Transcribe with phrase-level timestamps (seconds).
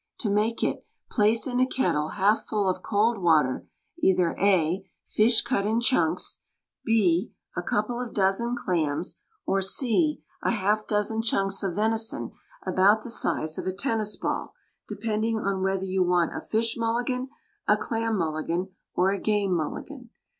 [0.21, 3.67] To make it: Place in a kettle half full of cold water
[3.99, 6.39] either (a) fish cut in chunks,
[6.83, 12.31] (b) a couple of dozen clams, or (c) a half dozen chunks of venison
[12.65, 14.55] about the size of a tennis ball,
[14.87, 17.27] depend ing on whether you want a Fish Mulligan,
[17.67, 20.09] a Clam Mulli gan, or a Game Mulligan.